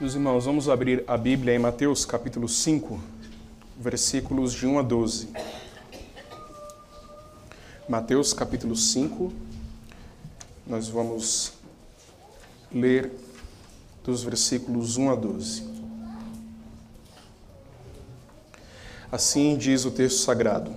[0.00, 2.98] Meus irmãos, vamos abrir a Bíblia em Mateus capítulo 5,
[3.78, 5.28] versículos de 1 a 12.
[7.86, 9.30] Mateus capítulo 5,
[10.66, 11.52] nós vamos
[12.72, 13.12] ler
[14.02, 15.64] dos versículos 1 a 12.
[19.12, 20.74] Assim diz o texto sagrado: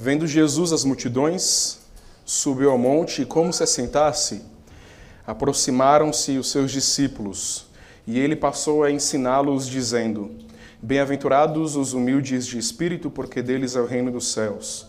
[0.00, 1.80] Vendo Jesus as multidões,
[2.24, 4.42] subiu ao monte e, como se assentasse,
[5.26, 7.70] aproximaram-se os seus discípulos,
[8.06, 10.30] e ele passou a ensiná-los, dizendo:
[10.80, 14.86] Bem-aventurados os humildes de espírito, porque deles é o reino dos céus.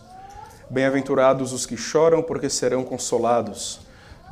[0.68, 3.80] Bem-aventurados os que choram, porque serão consolados.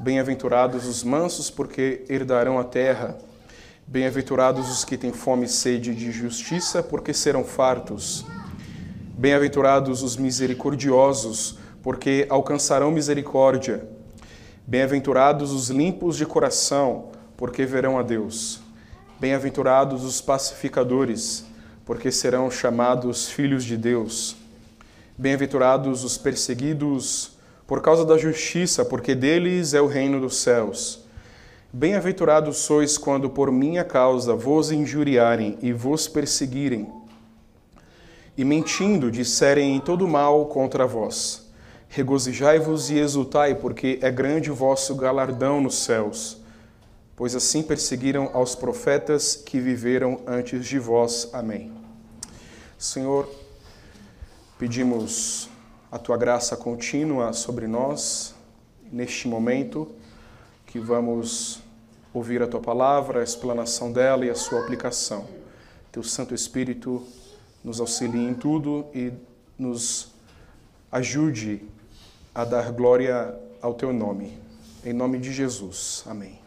[0.01, 3.17] Bem-aventurados os mansos, porque herdarão a terra.
[3.87, 8.25] Bem-aventurados os que têm fome e sede de justiça, porque serão fartos.
[9.17, 13.87] Bem-aventurados os misericordiosos, porque alcançarão misericórdia.
[14.67, 18.62] Bem-aventurados os limpos de coração, porque verão a Deus.
[19.23, 21.45] Bem-aventurados os pacificadores,
[21.87, 24.35] porque serão chamados filhos de Deus.
[25.17, 27.31] Bem-aventurados os perseguidos
[27.65, 31.05] por causa da justiça, porque deles é o reino dos céus.
[31.73, 36.93] Bem-aventurados sois quando por minha causa vos injuriarem e vos perseguirem,
[38.37, 41.49] e mentindo disserem todo mal contra vós.
[41.89, 46.42] Regozijai-vos e exultai, porque é grande o vosso galardão nos céus,
[47.23, 51.31] pois assim perseguiram aos profetas que viveram antes de vós.
[51.33, 51.71] Amém.
[52.77, 53.31] Senhor,
[54.59, 55.49] pedimos
[55.89, 58.35] a tua graça contínua sobre nós
[58.91, 59.89] neste momento
[60.67, 61.61] que vamos
[62.13, 65.25] ouvir a tua palavra, a explanação dela e a sua aplicação.
[65.93, 67.07] Teu Santo Espírito
[67.63, 69.13] nos auxilie em tudo e
[69.57, 70.11] nos
[70.91, 71.63] ajude
[72.35, 74.37] a dar glória ao teu nome.
[74.85, 76.03] Em nome de Jesus.
[76.05, 76.42] Amém.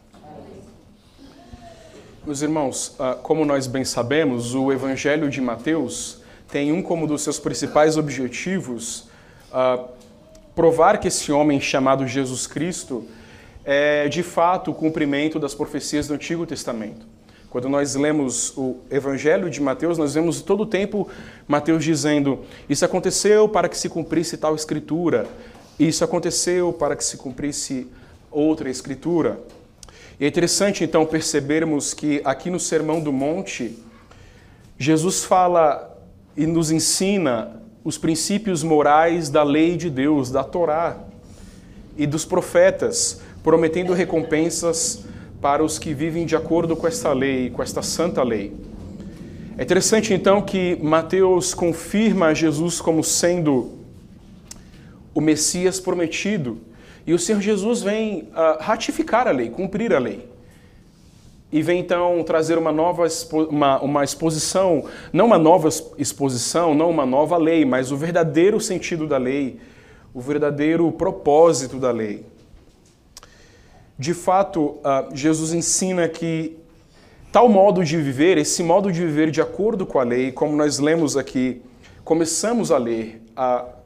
[2.25, 7.21] Meus irmãos, ah, como nós bem sabemos, o Evangelho de Mateus tem um como dos
[7.21, 9.07] seus principais objetivos
[9.51, 9.87] uh,
[10.55, 13.05] provar que esse homem chamado Jesus Cristo
[13.63, 17.05] é de fato o cumprimento das profecias do Antigo Testamento.
[17.47, 21.07] Quando nós lemos o Evangelho de Mateus, nós vemos todo o tempo
[21.47, 25.27] Mateus dizendo: Isso aconteceu para que se cumprisse tal escritura,
[25.79, 27.87] isso aconteceu para que se cumprisse
[28.31, 29.39] outra escritura.
[30.17, 33.77] E é interessante então percebermos que aqui no Sermão do Monte,
[34.77, 35.93] Jesus fala
[36.37, 40.97] e nos ensina os princípios morais da lei de Deus, da Torá
[41.97, 45.03] e dos profetas, prometendo recompensas
[45.41, 48.53] para os que vivem de acordo com esta lei, com esta santa lei.
[49.57, 53.73] É interessante então que Mateus confirma Jesus como sendo
[55.13, 56.57] o Messias prometido,
[57.05, 60.35] e o Senhor Jesus vem uh, ratificar a lei, cumprir a lei
[61.51, 63.07] e vem então trazer uma nova
[63.49, 69.07] uma, uma exposição, não uma nova exposição, não uma nova lei, mas o verdadeiro sentido
[69.07, 69.57] da lei,
[70.13, 72.25] o verdadeiro propósito da lei.
[73.97, 74.79] De fato,
[75.13, 76.57] Jesus ensina que
[77.31, 80.79] tal modo de viver, esse modo de viver de acordo com a lei, como nós
[80.79, 81.61] lemos aqui,
[82.03, 83.21] começamos a ler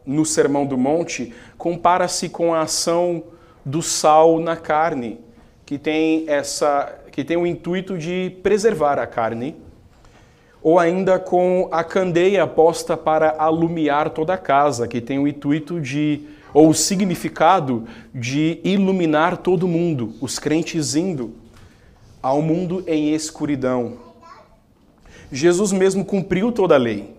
[0.05, 3.23] no Sermão do Monte, compara-se com a ação
[3.63, 5.19] do sal na carne,
[5.65, 9.55] que tem essa que tem o intuito de preservar a carne,
[10.61, 15.81] ou ainda com a candeia posta para alumiar toda a casa, que tem o intuito
[15.81, 16.21] de,
[16.53, 21.33] ou o significado de iluminar todo mundo, os crentes indo
[22.21, 23.97] ao mundo em escuridão.
[25.31, 27.18] Jesus mesmo cumpriu toda a lei.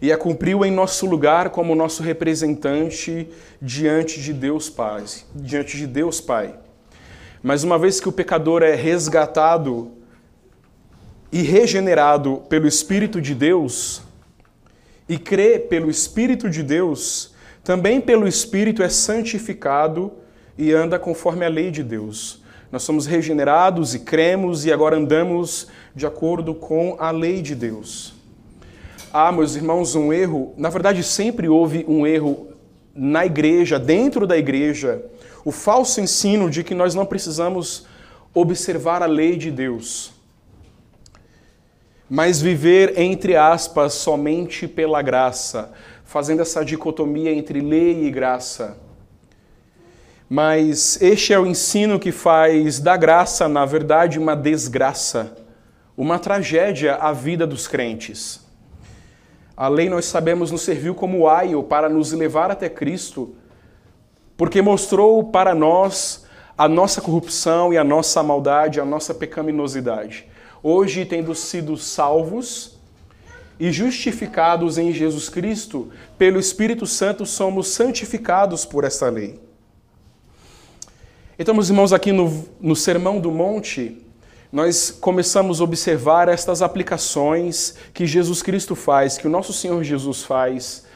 [0.00, 3.28] E a cumpriu em nosso lugar como nosso representante
[3.60, 5.04] diante de Deus Pai,
[5.34, 6.54] diante de Deus Pai.
[7.42, 9.92] Mas uma vez que o pecador é resgatado
[11.30, 14.02] e regenerado pelo Espírito de Deus,
[15.08, 20.12] e crê pelo Espírito de Deus, também pelo Espírito é santificado
[20.56, 22.42] e anda conforme a lei de Deus.
[22.70, 28.17] Nós somos regenerados e cremos e agora andamos de acordo com a lei de Deus.
[29.12, 32.48] Ah, meus irmãos, um erro, na verdade sempre houve um erro
[32.94, 35.02] na igreja, dentro da igreja,
[35.44, 37.86] o falso ensino de que nós não precisamos
[38.34, 40.12] observar a lei de Deus,
[42.08, 45.72] mas viver, entre aspas, somente pela graça,
[46.04, 48.76] fazendo essa dicotomia entre lei e graça.
[50.28, 55.34] Mas este é o ensino que faz da graça, na verdade, uma desgraça,
[55.96, 58.47] uma tragédia à vida dos crentes.
[59.60, 63.34] A lei, nós sabemos, nos serviu como aio para nos levar até Cristo
[64.36, 66.24] porque mostrou para nós
[66.56, 70.28] a nossa corrupção e a nossa maldade, a nossa pecaminosidade.
[70.62, 72.78] Hoje, tendo sido salvos
[73.58, 79.40] e justificados em Jesus Cristo, pelo Espírito Santo somos santificados por essa lei.
[81.36, 84.06] Então, meus irmãos, aqui no, no Sermão do Monte,
[84.50, 90.22] nós começamos a observar estas aplicações que Jesus Cristo faz, que o nosso Senhor Jesus
[90.22, 90.86] faz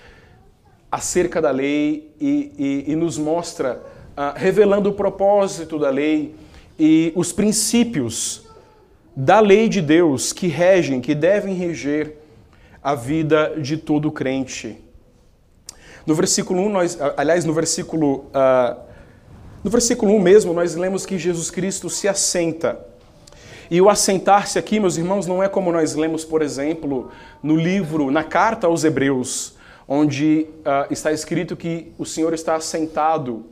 [0.91, 3.83] acerca da lei e, e, e nos mostra,
[4.17, 6.35] uh, revelando o propósito da lei
[6.79, 8.47] e os princípios
[9.15, 12.17] da lei de Deus que regem, que devem reger
[12.83, 14.79] a vida de todo crente.
[16.07, 18.81] No versículo 1, nós, aliás, no versículo, uh,
[19.63, 22.92] no versículo 1 mesmo, nós lemos que Jesus Cristo se assenta.
[23.73, 27.11] E o assentar-se aqui, meus irmãos, não é como nós lemos, por exemplo,
[27.43, 29.55] no livro, na carta aos Hebreus,
[29.89, 33.47] onde uh, está escrito que o Senhor está assentado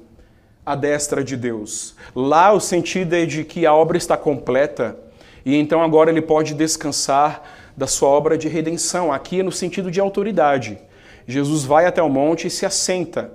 [0.65, 1.97] à destra de Deus.
[2.15, 4.95] Lá o sentido é de que a obra está completa
[5.43, 7.43] e então agora ele pode descansar
[7.75, 9.11] da sua obra de redenção.
[9.11, 10.79] Aqui é no sentido de autoridade.
[11.27, 13.33] Jesus vai até o monte e se assenta.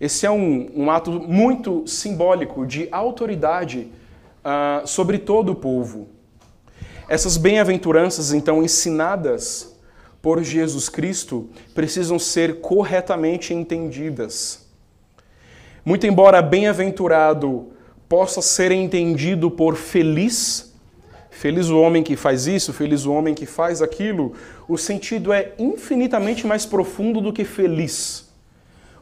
[0.00, 3.86] Esse é um, um ato muito simbólico de autoridade
[4.44, 6.15] uh, sobre todo o povo.
[7.08, 9.76] Essas bem-aventuranças, então, ensinadas
[10.20, 14.66] por Jesus Cristo, precisam ser corretamente entendidas.
[15.84, 17.68] Muito embora bem-aventurado
[18.08, 20.74] possa ser entendido por feliz,
[21.30, 24.32] feliz o homem que faz isso, feliz o homem que faz aquilo,
[24.68, 28.28] o sentido é infinitamente mais profundo do que feliz.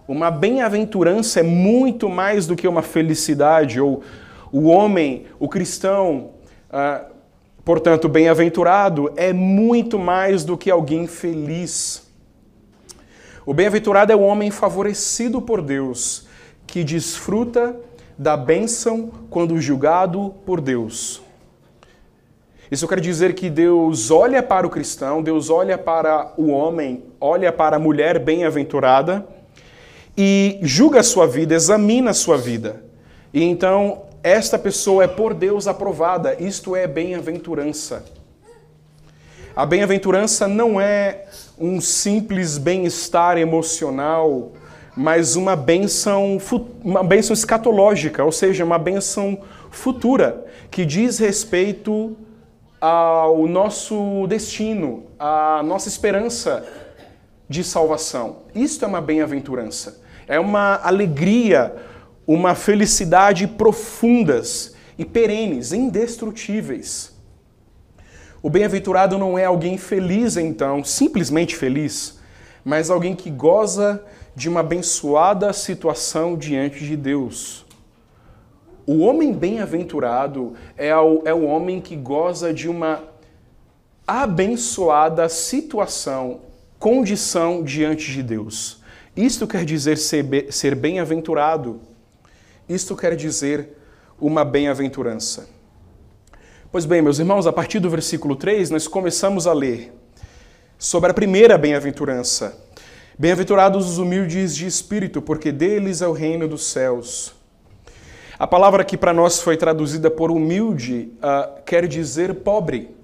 [0.07, 4.03] Uma bem-aventurança é muito mais do que uma felicidade, ou
[4.53, 6.33] o homem, o cristão,
[6.69, 7.14] uh,
[7.65, 12.07] Portanto, bem-aventurado é muito mais do que alguém feliz.
[13.47, 16.27] O bem-aventurado é o homem favorecido por Deus,
[16.67, 17.75] que desfruta
[18.19, 21.23] da bênção quando julgado por Deus.
[22.71, 27.53] Isso quer dizer que Deus olha para o cristão, Deus olha para o homem, olha
[27.53, 29.27] para a mulher bem-aventurada
[30.17, 32.85] e julga a sua vida, examina a sua vida.
[33.33, 38.07] E então esta pessoa é por Deus aprovada, isto é bem-aventurança.
[39.55, 41.27] A bem-aventurança não é
[41.59, 44.53] um simples bem-estar emocional,
[44.97, 46.39] mas uma benção,
[46.83, 49.39] uma benção escatológica, ou seja, uma benção
[49.71, 52.17] futura, que diz respeito
[52.81, 56.67] ao nosso destino, à nossa esperança
[57.47, 58.39] de salvação.
[58.55, 60.03] Isto é uma bem-aventurança.
[60.27, 61.75] É uma alegria
[62.27, 67.13] uma felicidade profundas e perenes, indestrutíveis.
[68.43, 72.19] O bem-aventurado não é alguém feliz, então, simplesmente feliz,
[72.65, 74.05] mas alguém que goza
[74.37, 77.65] de uma abençoada situação diante de Deus.
[78.87, 83.03] O homem bem-aventurado é o, é o homem que goza de uma
[84.07, 86.41] abençoada situação,
[86.79, 88.83] condição diante de Deus.
[89.17, 91.81] Isto quer dizer ser, ser bem-aventurado.
[92.69, 93.77] Isto quer dizer
[94.19, 95.47] uma bem-aventurança.
[96.73, 99.93] Pois bem, meus irmãos, a partir do versículo 3, nós começamos a ler
[100.79, 102.59] sobre a primeira bem-aventurança.
[103.19, 107.35] Bem-aventurados os humildes de espírito, porque deles é o reino dos céus.
[108.39, 112.97] A palavra que para nós foi traduzida por humilde uh, quer dizer pobre.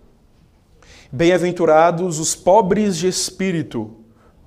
[1.13, 3.95] Bem-aventurados os pobres de espírito,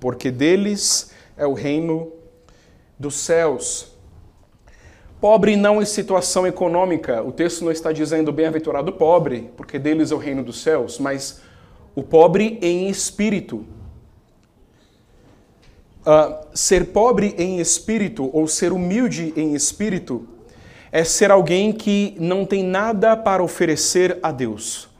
[0.00, 2.12] porque deles é o reino
[2.98, 3.93] dos céus.
[5.24, 7.22] Pobre não em situação econômica.
[7.22, 11.40] O texto não está dizendo bem-aventurado pobre, porque deles é o reino dos céus, mas
[11.94, 13.64] o pobre em espírito.
[16.06, 20.28] Uh, ser pobre em espírito ou ser humilde em espírito
[20.92, 24.90] é ser alguém que não tem nada para oferecer a Deus.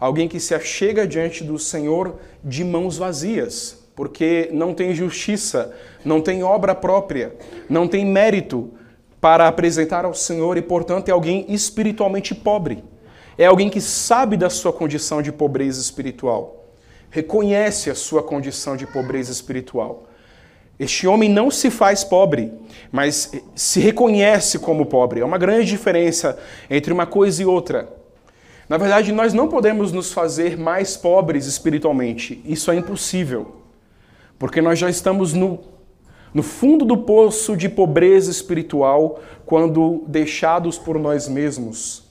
[0.00, 6.22] Alguém que se achega diante do Senhor de mãos vazias, porque não tem justiça, não
[6.22, 7.36] tem obra própria,
[7.68, 8.72] não tem mérito,
[9.26, 12.84] para apresentar ao Senhor e, portanto, é alguém espiritualmente pobre.
[13.36, 16.64] É alguém que sabe da sua condição de pobreza espiritual,
[17.10, 20.04] reconhece a sua condição de pobreza espiritual.
[20.78, 22.52] Este homem não se faz pobre,
[22.92, 25.22] mas se reconhece como pobre.
[25.22, 26.38] É uma grande diferença
[26.70, 27.92] entre uma coisa e outra.
[28.68, 32.40] Na verdade, nós não podemos nos fazer mais pobres espiritualmente.
[32.44, 33.56] Isso é impossível.
[34.38, 35.58] Porque nós já estamos no
[36.36, 42.02] no fundo do poço de pobreza espiritual quando deixados por nós mesmos.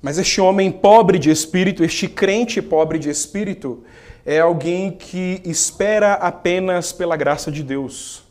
[0.00, 3.82] Mas este homem pobre de espírito, este crente pobre de espírito,
[4.24, 8.22] é alguém que espera apenas pela graça de Deus.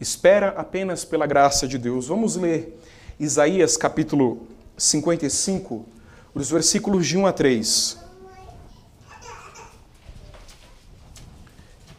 [0.00, 2.08] espera apenas pela graça de Deus.
[2.08, 2.78] Vamos ler
[3.18, 4.46] Isaías capítulo
[4.78, 5.84] 55,
[6.34, 7.99] os versículos de 1 a 3.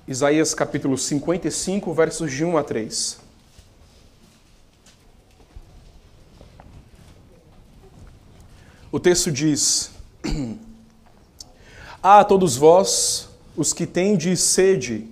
[0.07, 3.19] Isaías capítulo 55, versos de 1 a 3.
[8.91, 9.91] O texto diz:
[12.01, 15.07] Ah, todos vós, os que tendes sede,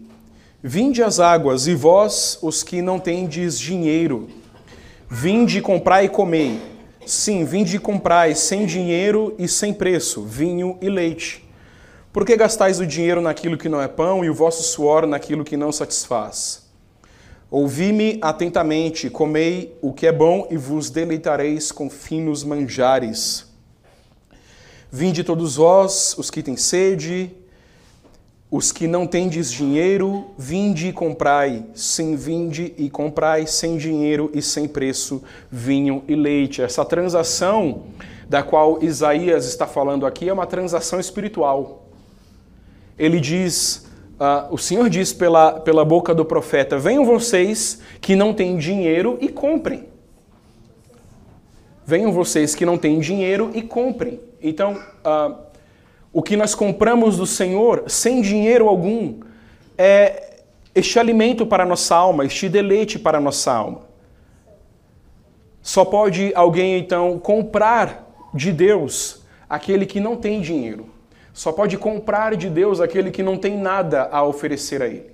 [0.62, 4.28] vinde às águas, e vós, os que não tendes dinheiro,
[5.08, 6.60] vinde comprai e comei.
[7.06, 11.49] Sim, vinde e comprai sem dinheiro e sem preço, vinho e leite.
[12.20, 15.46] Por que gastais o dinheiro naquilo que não é pão e o vosso suor naquilo
[15.46, 16.70] que não satisfaz?
[17.50, 23.46] Ouvi-me atentamente, comei o que é bom e vos deleitareis com finos manjares.
[24.92, 27.32] Vinde todos vós, os que têm sede,
[28.52, 31.68] os que não tendes dinheiro, vinde e comprai.
[31.74, 36.62] Sim, vinde e comprai sem dinheiro e sem preço vinho e leite.
[36.62, 37.84] Essa transação
[38.28, 41.86] da qual Isaías está falando aqui é uma transação espiritual.
[43.00, 43.90] Ele diz,
[44.20, 49.18] uh, o Senhor diz pela, pela boca do profeta: Venham vocês que não têm dinheiro
[49.22, 49.88] e comprem.
[51.86, 54.20] Venham vocês que não têm dinheiro e comprem.
[54.42, 55.36] Então, uh,
[56.12, 59.22] o que nós compramos do Senhor sem dinheiro algum
[59.78, 60.42] é
[60.76, 63.82] este alimento para a nossa alma, este deleite para a nossa alma.
[65.62, 70.99] Só pode alguém então comprar de Deus aquele que não tem dinheiro.
[71.34, 75.12] Só pode comprar de Deus aquele que não tem nada a oferecer a Ele.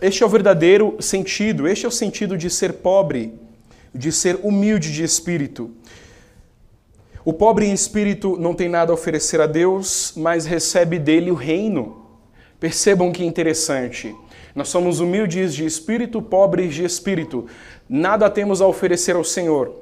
[0.00, 3.38] Este é o verdadeiro sentido, este é o sentido de ser pobre,
[3.94, 5.70] de ser humilde de espírito.
[7.24, 11.36] O pobre em espírito não tem nada a oferecer a Deus, mas recebe dele o
[11.36, 12.04] reino.
[12.58, 14.12] Percebam que interessante.
[14.56, 17.46] Nós somos humildes de espírito, pobres de espírito.
[17.88, 19.72] Nada temos a oferecer ao Senhor,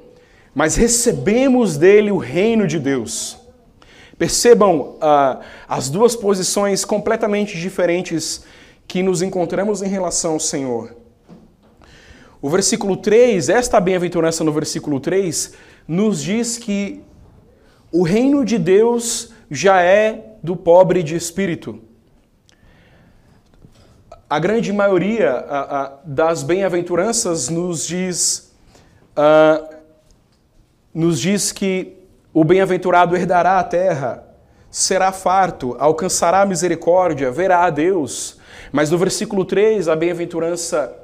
[0.53, 3.40] mas recebemos dele o reino de Deus.
[4.21, 8.45] Percebam uh, as duas posições completamente diferentes
[8.87, 10.95] que nos encontramos em relação ao Senhor.
[12.39, 15.53] O versículo 3, esta bem-aventurança no versículo 3,
[15.87, 17.01] nos diz que
[17.91, 21.81] o reino de Deus já é do pobre de espírito.
[24.29, 28.53] A grande maioria a, a, das bem-aventuranças nos diz,
[29.15, 29.67] a,
[30.93, 32.00] nos diz que
[32.33, 34.23] o bem-aventurado herdará a terra,
[34.69, 38.37] será farto, alcançará a misericórdia, verá a Deus.
[38.71, 40.97] Mas no versículo 3, a bem-aventurança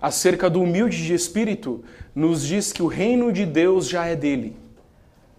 [0.00, 1.82] acerca do humilde de espírito
[2.14, 4.54] nos diz que o reino de Deus já é dele.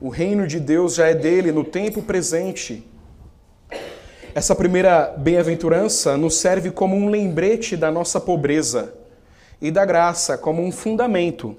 [0.02, 2.84] O reino de Deus já é dele no tempo presente.
[4.34, 8.94] Essa primeira bem-aventurança nos serve como um lembrete da nossa pobreza
[9.62, 11.56] e da graça, como um fundamento.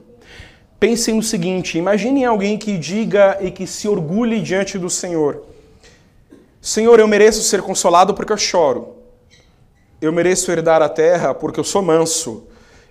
[0.78, 5.42] Pensem no seguinte: imaginem alguém que diga e que se orgulhe diante do Senhor:
[6.60, 8.94] Senhor, eu mereço ser consolado porque eu choro.
[10.00, 12.46] Eu mereço herdar a terra porque eu sou manso.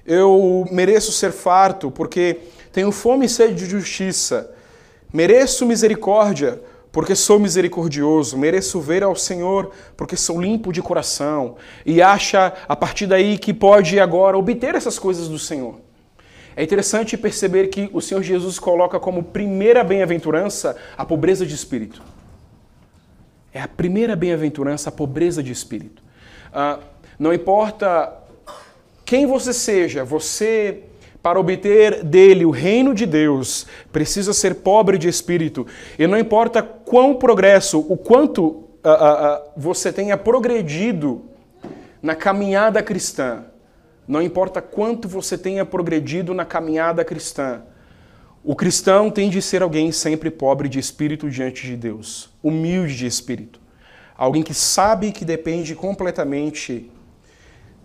[0.06, 2.40] Eu mereço ser farto porque
[2.72, 4.52] tenho fome e sede de justiça.
[5.14, 6.62] Mereço misericórdia,
[6.92, 8.38] porque sou misericordioso.
[8.38, 11.56] Mereço ver ao Senhor, porque sou limpo de coração.
[11.86, 15.85] E acha a partir daí que pode agora obter essas coisas do Senhor.
[16.56, 22.02] É interessante perceber que o Senhor Jesus coloca como primeira bem-aventurança a pobreza de espírito.
[23.54, 26.02] É a primeira bem-aventurança a pobreza de espírito.
[26.54, 26.80] Ah,
[27.20, 28.14] não importa
[29.04, 30.84] quem você seja, você
[31.26, 35.66] para obter dele o reino de Deus, precisa ser pobre de espírito.
[35.98, 41.26] E não importa quão progresso, o quanto uh, uh, você tenha progredido
[42.00, 43.44] na caminhada cristã,
[44.08, 47.62] não importa quanto você tenha progredido na caminhada cristã,
[48.44, 53.08] o cristão tem de ser alguém sempre pobre de espírito diante de Deus, humilde de
[53.08, 53.60] espírito.
[54.16, 56.92] Alguém que sabe que depende completamente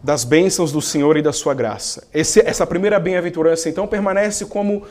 [0.03, 2.07] das bênçãos do Senhor e da sua graça.
[2.13, 4.83] Esse, essa primeira bem-aventurança, então, permanece como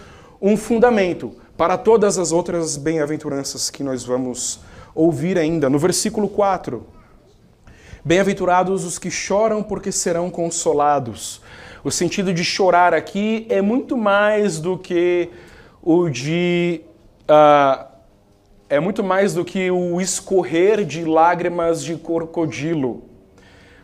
[0.42, 4.62] um fundamento para todas as outras bem-aventuranças que nós vamos
[4.96, 5.70] ouvir ainda.
[5.70, 6.86] No versículo 4,
[8.10, 11.44] Bem-aventurados os que choram, porque serão consolados.
[11.84, 15.30] O sentido de chorar aqui é muito mais do que
[15.80, 16.82] o de.
[17.26, 17.86] Uh,
[18.68, 23.04] é muito mais do que o escorrer de lágrimas de crocodilo.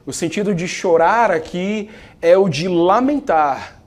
[0.07, 3.79] O sentido de chorar aqui é o de lamentar.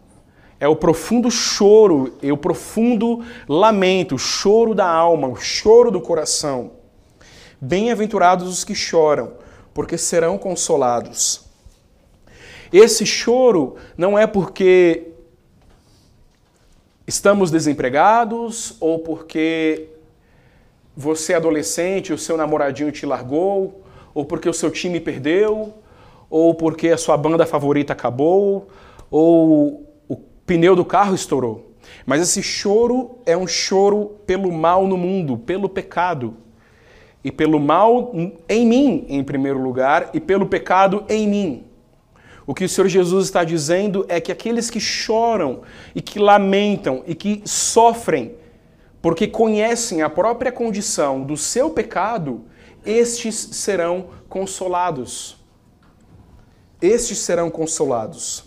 [0.61, 6.01] É o profundo choro, é o profundo lamento, o choro da alma, o choro do
[6.01, 6.71] coração.
[7.61, 9.33] Bem-aventurados os que choram,
[9.79, 11.43] porque serão consolados.
[12.73, 15.13] Esse choro não é porque
[17.07, 19.87] estamos desempregados ou porque
[20.97, 25.73] você é adolescente, o seu namoradinho te largou, ou porque o seu time perdeu,
[26.29, 28.67] ou porque a sua banda favorita acabou,
[29.09, 31.71] ou o pneu do carro estourou.
[32.05, 36.35] Mas esse choro é um choro pelo mal no mundo, pelo pecado.
[37.29, 38.11] E pelo mal
[38.49, 41.65] em mim, em primeiro lugar, e pelo pecado em mim.
[42.47, 45.61] O que o Senhor Jesus está dizendo é que aqueles que choram
[45.95, 48.35] e que lamentam e que sofrem
[49.03, 52.47] porque conhecem a própria condição do seu pecado,
[52.83, 55.37] estes serão consolados.
[56.81, 58.45] Estes serão consolados.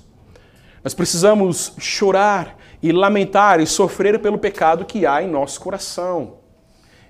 [0.83, 6.40] Nós precisamos chorar e lamentar e sofrer pelo pecado que há em nosso coração.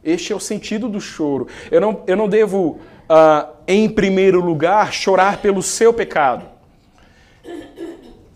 [0.03, 1.47] Este é o sentido do choro.
[1.69, 2.79] Eu não, eu não devo,
[3.09, 6.51] uh, em primeiro lugar, chorar pelo seu pecado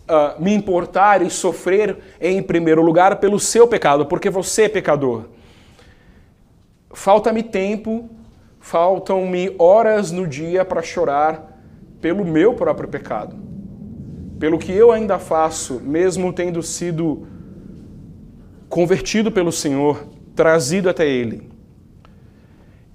[0.06, 5.24] uh, me importar e sofrer em primeiro lugar pelo seu pecado, porque você é pecador.
[6.92, 8.08] Falta-me tempo,
[8.60, 11.60] faltam-me horas no dia para chorar
[12.00, 13.36] pelo meu próprio pecado,
[14.38, 17.26] pelo que eu ainda faço, mesmo tendo sido
[18.68, 21.55] convertido pelo Senhor, trazido até Ele.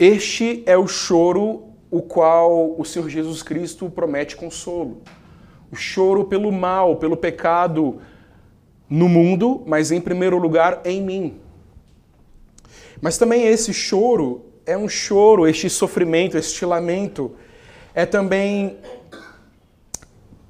[0.02, 5.04] Este é o choro o qual o Senhor Jesus Cristo promete consolo
[5.72, 8.02] o choro pelo mal, pelo pecado
[8.90, 11.40] no mundo, mas em primeiro lugar em mim.
[13.00, 17.36] Mas também esse choro é um choro, este sofrimento, este lamento,
[17.94, 18.78] é também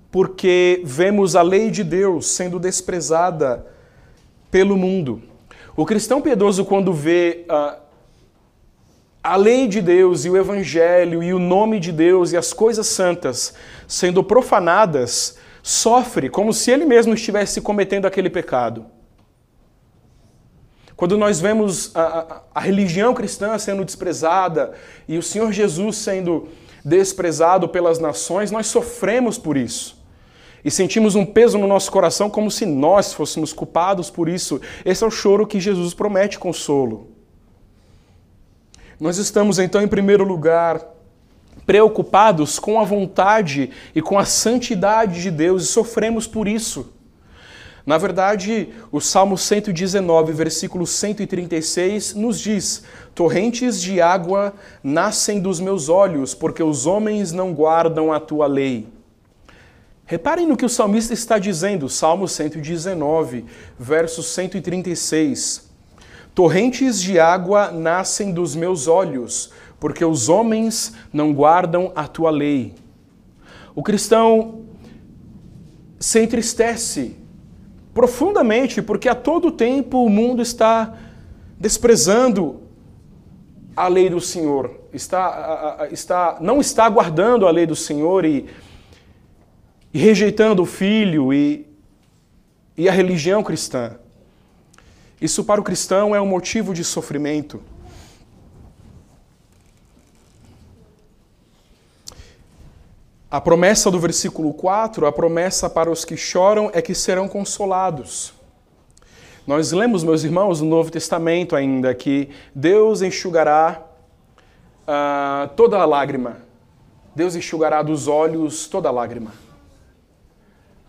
[0.10, 3.68] porque vemos a lei de Deus sendo desprezada
[4.50, 5.22] pelo mundo.
[5.76, 7.81] O cristão piedoso, quando vê uh,
[9.24, 12.88] a lei de Deus e o evangelho e o nome de Deus e as coisas
[12.88, 13.54] santas
[13.88, 18.86] sendo profanadas, sofre como se ele mesmo estivesse cometendo aquele pecado.
[20.96, 24.74] Quando nós vemos a, a, a, religião cristã sendo desprezada
[25.08, 26.48] e o Senhor Jesus sendo
[26.86, 30.00] desprezado pelas nações, nós sofremos por isso.
[30.64, 34.62] E sentimos um peso no nosso coração como se nós fôssemos culpados por isso.
[34.86, 37.11] Esse é o choro que Jesus promete consolo.
[39.02, 40.80] Nós estamos então, em primeiro lugar,
[41.66, 46.94] preocupados com a vontade e com a santidade de Deus e sofremos por isso.
[47.84, 52.84] Na verdade, o Salmo 119, versículo 136, nos diz:
[53.16, 58.88] Torrentes de água nascem dos meus olhos, porque os homens não guardam a tua lei.
[60.06, 63.46] Reparem no que o salmista está dizendo, Salmo 119,
[63.80, 65.71] verso 136.
[66.34, 72.74] Torrentes de água nascem dos meus olhos, porque os homens não guardam a tua lei.
[73.76, 74.62] O cristão
[76.00, 77.18] se entristece
[77.94, 80.98] profundamente, porque a todo tempo o mundo está
[81.60, 82.62] desprezando
[83.76, 88.48] a lei do Senhor, está, está, não está guardando a lei do Senhor e,
[89.94, 91.68] e rejeitando o filho e,
[92.78, 93.98] e a religião cristã.
[95.22, 97.62] Isso para o cristão é um motivo de sofrimento.
[103.30, 108.34] A promessa do versículo 4, a promessa para os que choram é que serão consolados.
[109.46, 113.82] Nós lemos, meus irmãos, no Novo Testamento ainda que Deus enxugará
[114.88, 116.40] uh, toda a lágrima.
[117.16, 119.32] Deus enxugará dos olhos toda a lágrima.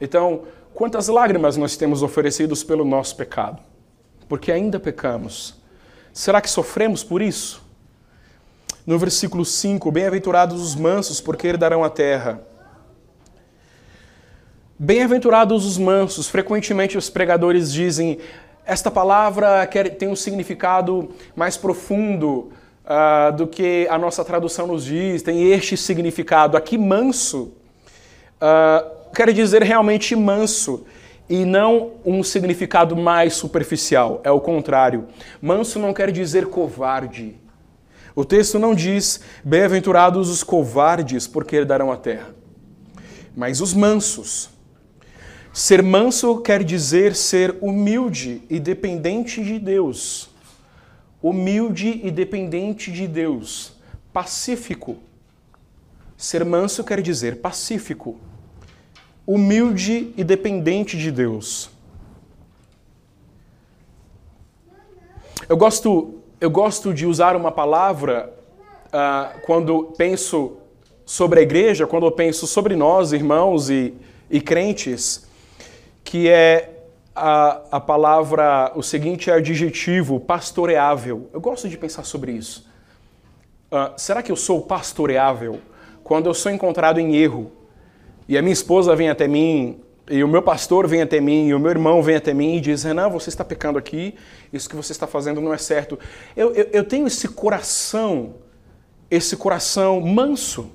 [0.00, 0.42] Então,
[0.74, 3.71] quantas lágrimas nós temos oferecidos pelo nosso pecado?
[4.32, 5.54] Porque ainda pecamos.
[6.10, 7.62] Será que sofremos por isso?
[8.86, 12.40] No versículo 5, bem-aventurados os mansos, porque herdarão a terra.
[14.78, 18.20] Bem-aventurados os mansos, frequentemente os pregadores dizem,
[18.64, 19.68] esta palavra
[19.98, 22.50] tem um significado mais profundo
[22.86, 26.56] uh, do que a nossa tradução nos diz, tem este significado.
[26.56, 27.52] Aqui, manso,
[28.40, 30.86] uh, quer dizer realmente manso
[31.28, 35.06] e não um significado mais superficial, é o contrário.
[35.40, 37.36] Manso não quer dizer covarde.
[38.14, 42.34] O texto não diz: bem-aventurados os covardes, porque herdarão a terra,
[43.34, 44.50] mas os mansos.
[45.52, 50.30] Ser manso quer dizer ser humilde e dependente de Deus.
[51.22, 53.74] Humilde e dependente de Deus.
[54.12, 54.96] Pacífico.
[56.16, 58.18] Ser manso quer dizer pacífico
[59.26, 61.70] humilde e dependente de Deus.
[65.48, 68.32] Eu gosto, eu gosto de usar uma palavra
[68.86, 70.56] uh, quando penso
[71.04, 73.94] sobre a igreja, quando eu penso sobre nós, irmãos e,
[74.30, 75.26] e crentes,
[76.04, 81.28] que é a, a palavra, o seguinte adjetivo, pastoreável.
[81.32, 82.66] Eu gosto de pensar sobre isso.
[83.70, 85.60] Uh, será que eu sou pastoreável?
[86.02, 87.52] Quando eu sou encontrado em erro
[88.28, 89.80] e a minha esposa vem até mim,
[90.10, 92.60] e o meu pastor vem até mim, e o meu irmão vem até mim e
[92.60, 94.14] diz: Renan, você está pecando aqui,
[94.52, 95.98] isso que você está fazendo não é certo.
[96.36, 98.34] Eu, eu, eu tenho esse coração,
[99.10, 100.70] esse coração manso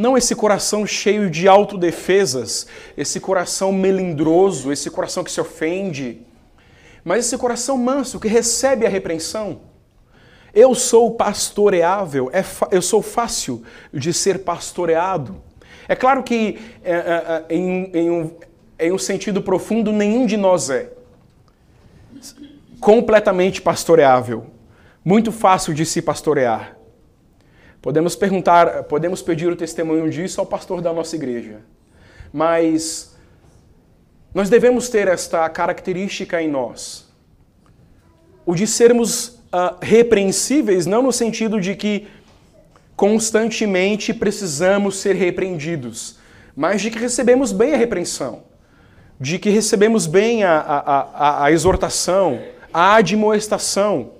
[0.00, 2.66] não esse coração cheio de autodefesas,
[2.96, 6.22] esse coração melindroso, esse coração que se ofende,
[7.04, 9.60] mas esse coração manso que recebe a repreensão.
[10.54, 13.62] Eu sou pastoreável, é eu sou fácil
[13.92, 15.42] de ser pastoreado.
[15.90, 18.30] É claro que, é, é, é, em, em, um,
[18.78, 20.92] em um sentido profundo, nenhum de nós é
[22.78, 24.46] completamente pastoreável,
[25.04, 26.76] muito fácil de se pastorear.
[27.82, 31.58] Podemos perguntar, podemos pedir o testemunho disso ao pastor da nossa igreja.
[32.32, 33.16] Mas
[34.32, 37.12] nós devemos ter esta característica em nós.
[38.46, 42.06] O de sermos uh, repreensíveis, não no sentido de que
[43.00, 46.18] constantemente precisamos ser repreendidos,
[46.54, 48.42] mas de que recebemos bem a repreensão,
[49.18, 54.10] de que recebemos bem a, a, a, a exortação, a admoestação.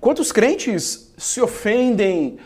[0.00, 2.38] Quantos crentes se ofendem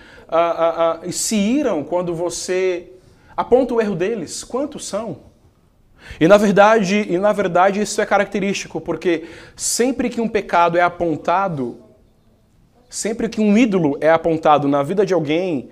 [1.04, 2.94] e se iram quando você
[3.36, 4.42] aponta o erro deles.
[4.42, 5.18] Quantos são?
[6.18, 10.80] E na verdade, e na verdade isso é característico, porque sempre que um pecado é
[10.80, 11.85] apontado,
[12.96, 15.68] sempre que um ídolo é apontado na vida de alguém,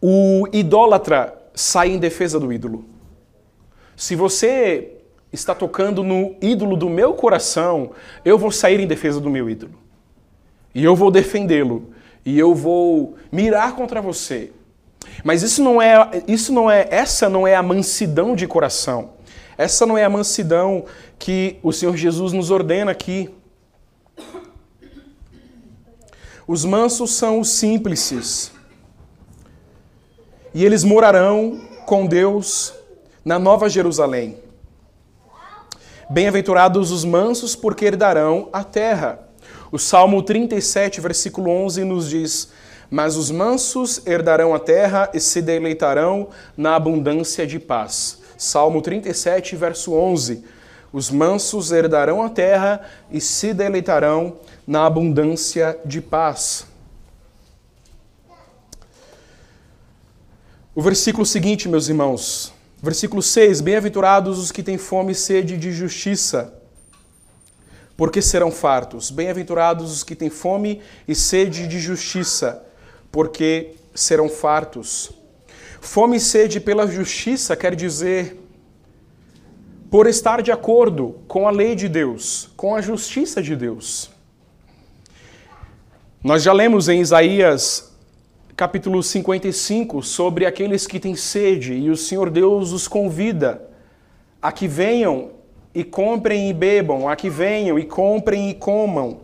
[0.00, 2.84] o idólatra sai em defesa do ídolo.
[3.94, 4.94] Se você
[5.32, 7.92] está tocando no ídolo do meu coração,
[8.24, 9.74] eu vou sair em defesa do meu ídolo.
[10.74, 11.92] E eu vou defendê-lo
[12.26, 14.50] e eu vou mirar contra você.
[15.22, 19.10] Mas isso não é, isso não é, essa não é a mansidão de coração.
[19.56, 20.86] Essa não é a mansidão
[21.20, 23.30] que o Senhor Jesus nos ordena aqui.
[26.46, 28.52] Os mansos são os simples.
[30.52, 32.74] E eles morarão com Deus
[33.24, 34.36] na Nova Jerusalém.
[36.10, 39.28] Bem-aventurados os mansos, porque herdarão a terra.
[39.70, 42.50] O Salmo 37, versículo 11 nos diz:
[42.90, 48.18] Mas os mansos herdarão a terra e se deleitarão na abundância de paz.
[48.36, 50.44] Salmo 37, verso 11.
[50.92, 56.66] Os mansos herdarão a terra e se deleitarão na abundância de paz.
[60.74, 62.52] O versículo seguinte, meus irmãos,
[62.82, 66.52] versículo 6: Bem-aventurados os que têm fome e sede de justiça
[67.96, 69.12] porque serão fartos.
[69.12, 72.60] Bem-aventurados os que têm fome e sede de justiça,
[73.12, 75.12] porque serão fartos.
[75.80, 78.41] Fome e sede pela justiça quer dizer
[79.92, 84.10] por estar de acordo com a lei de Deus, com a justiça de Deus.
[86.24, 87.92] Nós já lemos em Isaías
[88.56, 93.68] capítulo 55 sobre aqueles que têm sede e o Senhor Deus os convida
[94.40, 95.32] a que venham
[95.74, 99.20] e comprem e bebam, a que venham e comprem e comam.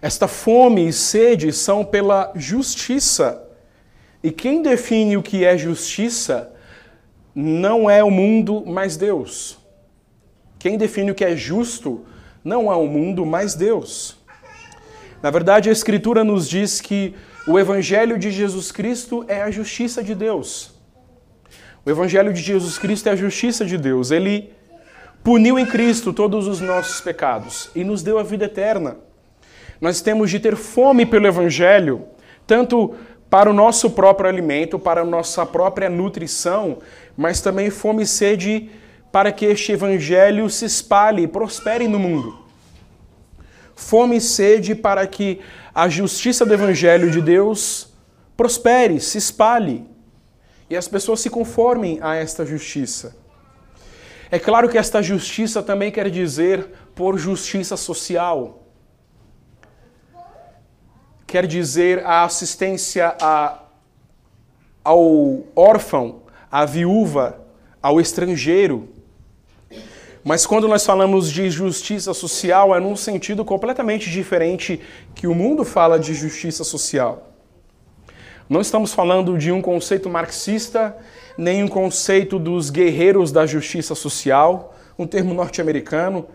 [0.00, 3.46] Esta fome e sede são pela justiça.
[4.22, 6.54] E quem define o que é justiça
[7.40, 9.58] não é o mundo, mas Deus.
[10.58, 12.04] Quem define o que é justo
[12.42, 14.16] não é o mundo, mas Deus.
[15.22, 17.14] Na verdade, a Escritura nos diz que
[17.46, 20.74] o Evangelho de Jesus Cristo é a justiça de Deus.
[21.86, 24.10] O Evangelho de Jesus Cristo é a justiça de Deus.
[24.10, 24.52] Ele
[25.22, 28.96] puniu em Cristo todos os nossos pecados e nos deu a vida eterna.
[29.80, 32.02] Nós temos de ter fome pelo Evangelho,
[32.48, 32.96] tanto
[33.30, 36.78] para o nosso próprio alimento, para a nossa própria nutrição,
[37.18, 38.70] mas também fome e sede
[39.10, 42.46] para que este Evangelho se espalhe e prospere no mundo.
[43.74, 45.40] Fome e sede para que
[45.74, 47.92] a justiça do Evangelho de Deus
[48.36, 49.84] prospere, se espalhe
[50.70, 53.16] e as pessoas se conformem a esta justiça.
[54.30, 58.62] É claro que esta justiça também quer dizer por justiça social.
[61.26, 63.60] Quer dizer a assistência a,
[64.84, 67.40] ao órfão, à viúva,
[67.82, 68.88] ao estrangeiro.
[70.24, 74.80] Mas quando nós falamos de justiça social, é num sentido completamente diferente
[75.14, 77.32] que o mundo fala de justiça social.
[78.48, 80.96] Não estamos falando de um conceito marxista
[81.38, 86.26] nem um conceito dos guerreiros da justiça social, um termo norte-americano.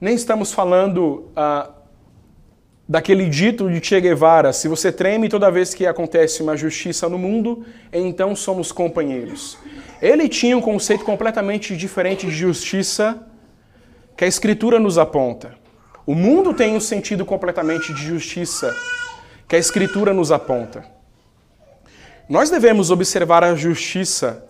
[0.00, 1.70] Nem estamos falando ah,
[2.92, 7.16] daquele dito de Che Guevara: se você treme toda vez que acontece uma justiça no
[7.16, 9.56] mundo, então somos companheiros.
[10.02, 13.26] Ele tinha um conceito completamente diferente de justiça
[14.14, 15.54] que a Escritura nos aponta.
[16.04, 18.76] O mundo tem um sentido completamente de justiça
[19.48, 20.84] que a Escritura nos aponta.
[22.28, 24.44] Nós devemos observar a justiça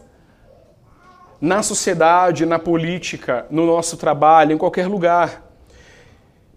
[1.41, 5.52] na sociedade, na política, no nosso trabalho, em qualquer lugar.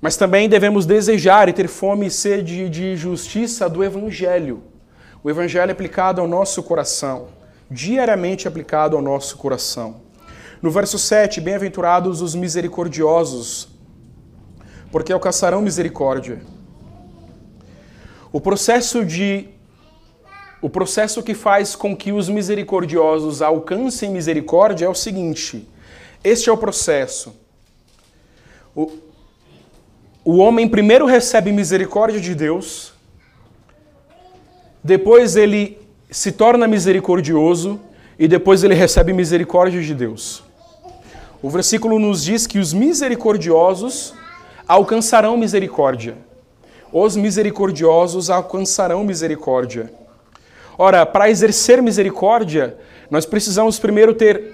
[0.06, 4.62] Mas também devemos desejar e ter fome e sede de justiça do Evangelho.
[5.24, 7.30] O Evangelho aplicado ao nosso coração,
[7.72, 9.96] diariamente aplicado ao nosso coração.
[10.62, 13.68] No verso 7, bem-aventurados os misericordiosos,
[14.92, 16.40] porque alcançarão misericórdia.
[18.32, 19.50] O processo de
[20.62, 25.68] o processo que faz com que os misericordiosos alcancem misericórdia é o seguinte:
[26.24, 27.36] este é o processo.
[28.76, 29.05] O,
[30.26, 32.94] o homem primeiro recebe misericórdia de Deus,
[34.84, 35.78] depois ele
[36.10, 37.80] se torna misericordioso
[38.18, 40.44] e depois ele recebe misericórdia de Deus.
[41.44, 44.16] O versículo nos diz que os misericordiosos
[44.68, 46.18] alcançarão misericórdia.
[46.92, 49.94] Os misericordiosos alcançarão misericórdia.
[50.76, 52.78] Ora, para exercer misericórdia,
[53.12, 54.54] nós precisamos primeiro ter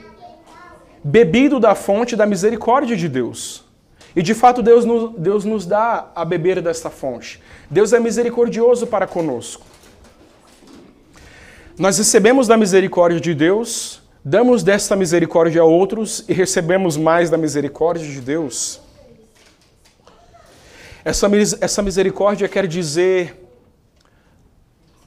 [1.01, 3.70] bebido da fonte da misericórdia de Deus.
[4.15, 7.41] E de fato, Deus nos, Deus nos dá a beber desta fonte.
[7.69, 9.65] Deus é misericordioso para conosco.
[11.77, 17.37] Nós recebemos da misericórdia de Deus, damos desta misericórdia a outros e recebemos mais da
[17.37, 18.81] misericórdia de Deus.
[21.03, 21.27] Essa,
[21.61, 23.37] essa misericórdia quer dizer.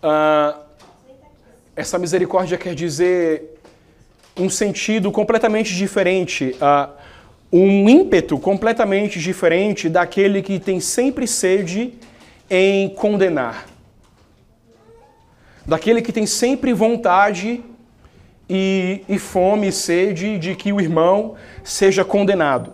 [0.02, 0.64] Uh,
[1.76, 3.58] essa misericórdia quer dizer
[4.36, 6.92] um sentido completamente diferente, uh,
[7.56, 11.94] um ímpeto completamente diferente daquele que tem sempre sede
[12.50, 13.66] em condenar.
[15.64, 17.62] Daquele que tem sempre vontade
[18.50, 22.72] e, e fome e sede de que o irmão seja condenado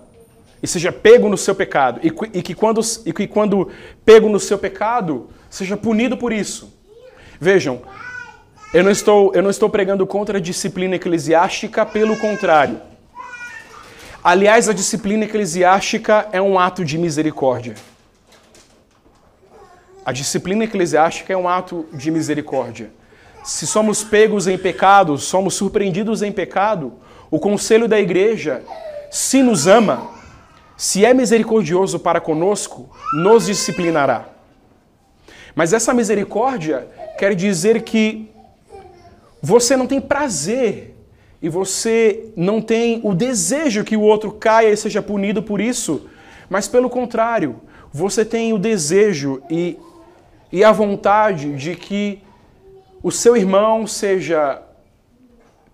[0.63, 3.69] e seja pego no seu pecado, e, e, que, quando, e que quando
[4.03, 6.75] pego no seu pecado, seja punido por isso.
[7.39, 7.83] Vejam,
[8.73, 12.90] eu não estou, eu não estou pregando contra a disciplina eclesiástica, pelo contrário.
[14.23, 17.75] Aliás, a disciplina eclesiástica é um ato de misericórdia.
[20.05, 22.91] A disciplina eclesiástica é um ato de misericórdia.
[23.43, 26.93] Se somos pegos em pecado, somos surpreendidos em pecado,
[27.31, 28.63] o conselho da igreja,
[29.11, 30.11] se nos ama,
[30.77, 34.29] se é misericordioso para conosco, nos disciplinará.
[35.55, 36.87] Mas essa misericórdia
[37.19, 38.31] quer dizer que
[39.41, 40.90] você não tem prazer
[41.43, 46.09] e você não tem o desejo que o outro caia e seja punido por isso,
[46.49, 47.61] mas pelo contrário,
[47.93, 49.79] você tem o desejo e,
[50.53, 52.23] e a vontade de que
[53.03, 54.63] o seu irmão seja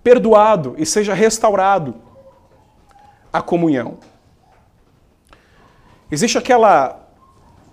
[0.02, 1.96] perdoado e seja restaurado
[3.33, 3.98] a comunhão.
[6.11, 7.02] Existe aquela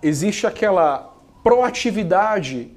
[0.02, 2.70] existe aquela proatividade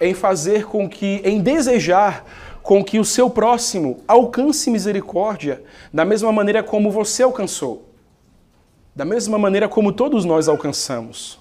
[0.00, 2.24] em fazer com que em desejar
[2.66, 7.88] com que o seu próximo alcance misericórdia da mesma maneira como você alcançou.
[8.92, 11.38] Da mesma maneira como todos nós alcançamos.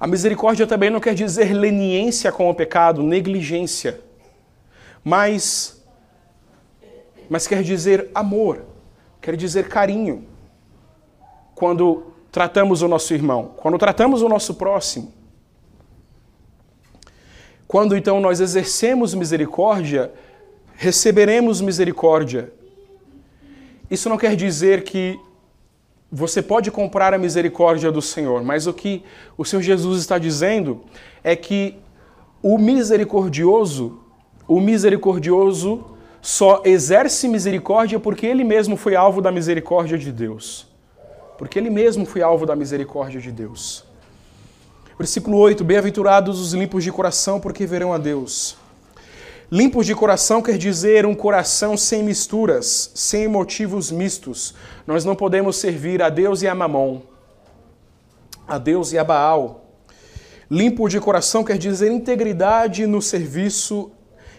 [0.00, 4.00] A misericórdia também não quer dizer leniência com o pecado, negligência,
[5.04, 5.80] mas
[7.28, 8.64] mas quer dizer amor,
[9.20, 10.26] quer dizer carinho
[11.54, 15.19] quando tratamos o nosso irmão, quando tratamos o nosso próximo.
[17.70, 20.10] Quando então nós exercemos misericórdia,
[20.74, 22.52] receberemos misericórdia.
[23.88, 25.16] Isso não quer dizer que
[26.10, 29.04] você pode comprar a misericórdia do Senhor, mas o que
[29.38, 30.80] o Senhor Jesus está dizendo
[31.22, 31.76] é que
[32.42, 34.00] o misericordioso,
[34.48, 40.68] o misericordioso só exerce misericórdia porque ele mesmo foi alvo da misericórdia de Deus
[41.40, 43.82] porque ele mesmo foi alvo da misericórdia de Deus.
[45.00, 48.54] Versículo 8: Bem-aventurados os limpos de coração, porque verão a Deus.
[49.50, 54.54] Limpos de coração quer dizer um coração sem misturas, sem motivos mistos.
[54.86, 57.00] Nós não podemos servir a Deus e a Mamon,
[58.46, 59.64] a Deus e a Baal.
[60.50, 63.90] Limpo de coração quer dizer integridade no serviço,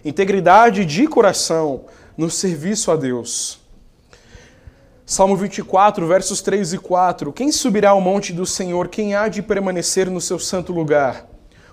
[0.05, 3.60] integridade de coração no serviço a Deus.
[5.05, 7.33] Salmo 24, versos 3 e 4.
[7.33, 8.87] Quem subirá ao monte do Senhor?
[8.87, 11.27] Quem há de permanecer no seu santo lugar?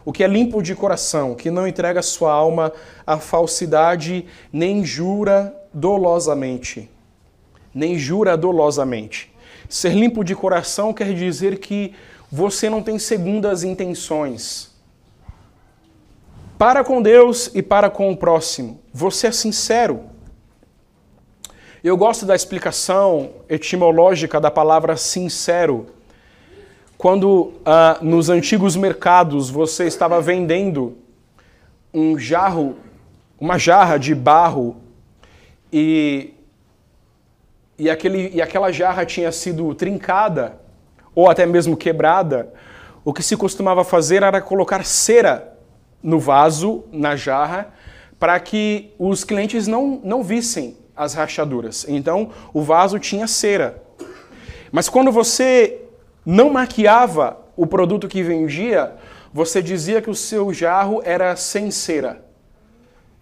[0.04, 2.72] O que é limpo de coração, que não entrega sua alma
[3.06, 6.90] à falsidade, nem jura dolosamente.
[7.74, 9.30] Nem jura dolosamente.
[9.68, 11.94] Ser limpo de coração quer dizer que
[12.32, 14.74] você não tem segundas intenções.
[16.58, 18.80] Para com Deus e para com o próximo.
[18.92, 20.17] Você é sincero.
[21.82, 25.86] Eu gosto da explicação etimológica da palavra sincero.
[26.96, 30.98] Quando ah, nos antigos mercados você estava vendendo
[31.94, 32.74] um jarro,
[33.38, 34.76] uma jarra de barro
[35.72, 36.34] e
[37.78, 40.58] e, aquele, e aquela jarra tinha sido trincada
[41.14, 42.52] ou até mesmo quebrada,
[43.04, 45.56] o que se costumava fazer era colocar cera
[46.02, 47.72] no vaso, na jarra,
[48.18, 51.86] para que os clientes não, não vissem as rachaduras.
[51.88, 53.82] Então, o vaso tinha cera.
[54.72, 55.80] Mas quando você
[56.26, 58.94] não maquiava o produto que vendia,
[59.32, 62.24] você dizia que o seu jarro era sem cera.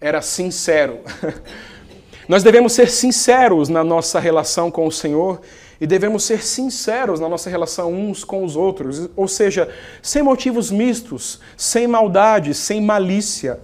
[0.01, 0.99] Era sincero.
[2.27, 5.39] Nós devemos ser sinceros na nossa relação com o Senhor
[5.79, 9.69] e devemos ser sinceros na nossa relação uns com os outros, ou seja,
[10.01, 13.59] sem motivos mistos, sem maldade, sem malícia.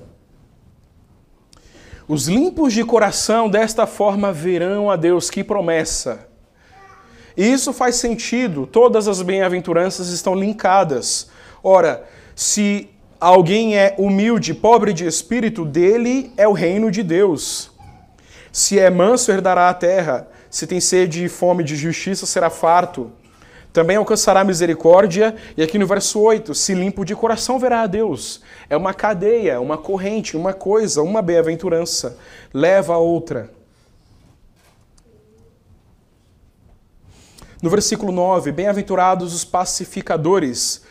[2.08, 6.28] Os limpos de coração desta forma verão a Deus, que promessa.
[7.36, 11.30] E isso faz sentido, todas as bem-aventuranças estão linkadas.
[11.64, 12.04] Ora,
[12.36, 12.90] se
[13.20, 17.72] alguém é humilde, pobre de espírito, dele é o reino de Deus.
[18.52, 20.28] Se é manso, herdará a terra.
[20.50, 23.12] Se tem sede e fome de justiça, será farto.
[23.74, 25.36] Também alcançará misericórdia.
[25.58, 28.42] E aqui no verso 8: se limpo de coração, verá a Deus.
[28.70, 32.18] É uma cadeia, uma corrente, uma coisa, uma bem-aventurança.
[32.54, 33.50] Leva a outra.
[37.64, 40.84] No versículo 9: Bem-aventurados os pacificadores,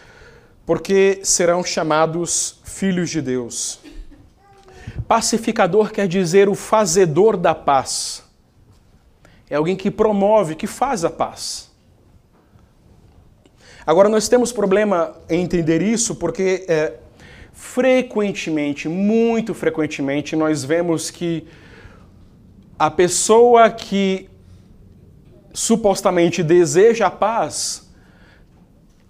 [0.67, 3.79] porque serão chamados filhos de Deus.
[5.07, 8.25] Pacificador quer dizer o fazedor da paz.
[9.49, 11.72] É alguém que promove, que faz a paz.
[13.87, 16.95] Agora, nós temos problema em entender isso porque é,
[17.53, 21.47] frequentemente, muito frequentemente, nós vemos que
[22.79, 24.29] a pessoa que
[25.53, 27.91] supostamente deseja a paz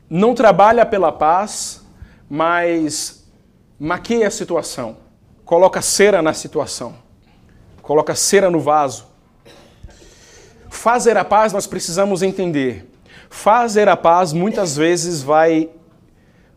[0.08, 1.82] não trabalha pela paz,
[2.28, 3.24] mas
[3.78, 5.02] maqueia a situação
[5.44, 6.94] coloca cera na situação,
[7.82, 9.06] coloca cera no vaso.
[10.70, 12.91] Fazer a paz nós precisamos entender.
[13.32, 15.70] Fazer a paz muitas vezes vai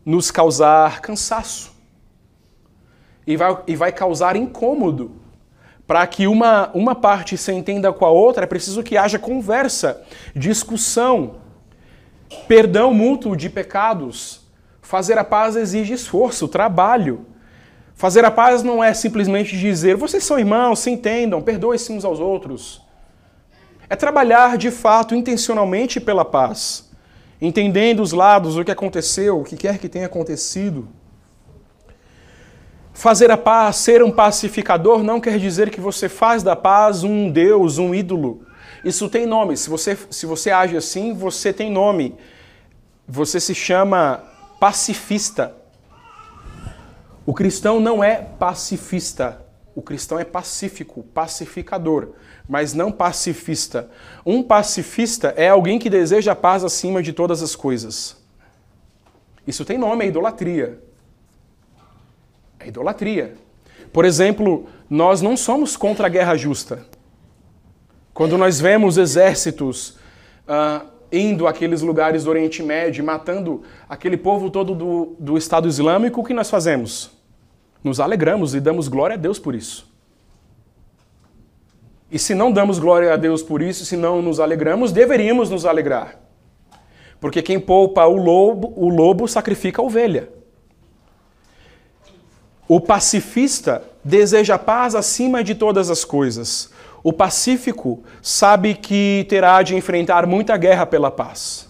[0.05, 1.73] nos causar cansaço
[3.25, 5.13] e vai, e vai causar incômodo.
[5.87, 10.03] Para que uma, uma parte se entenda com a outra, é preciso que haja conversa,
[10.35, 11.37] discussão,
[12.45, 14.41] perdão mútuo de pecados.
[14.81, 17.25] Fazer a paz exige esforço, trabalho.
[17.95, 22.19] Fazer a paz não é simplesmente dizer, vocês são irmãos, se entendam, perdoem-se uns aos
[22.19, 22.84] outros.
[23.89, 26.89] É trabalhar de fato, intencionalmente pela paz,
[27.39, 30.87] entendendo os lados, o que aconteceu, o que quer que tenha acontecido.
[32.93, 37.29] Fazer a paz, ser um pacificador, não quer dizer que você faz da paz um
[37.29, 38.45] Deus, um ídolo.
[38.83, 39.57] Isso tem nome.
[39.57, 42.15] Se você, se você age assim, você tem nome.
[43.07, 44.23] Você se chama
[44.59, 45.55] pacifista.
[47.25, 49.45] O cristão não é pacifista.
[49.75, 52.13] O cristão é pacífico, pacificador,
[52.47, 53.89] mas não pacifista.
[54.25, 58.17] Um pacifista é alguém que deseja a paz acima de todas as coisas.
[59.45, 60.79] Isso tem nome, é idolatria.
[62.59, 63.35] É idolatria.
[63.91, 66.85] Por exemplo, nós não somos contra a guerra justa.
[68.13, 69.97] Quando nós vemos exércitos
[70.47, 76.21] uh, indo àqueles lugares do Oriente Médio, matando aquele povo todo do, do Estado Islâmico,
[76.21, 77.15] o que nós fazemos?
[77.85, 79.87] nos alegramos e damos glória a Deus por isso.
[82.11, 85.65] E se não damos glória a Deus por isso, se não nos alegramos, deveríamos nos
[85.65, 86.19] alegrar.
[87.19, 90.29] Porque quem poupa o lobo, o lobo sacrifica a ovelha.
[92.67, 96.71] O pacifista deseja paz acima de todas as coisas.
[97.03, 101.67] O pacífico sabe que terá de enfrentar muita guerra pela paz.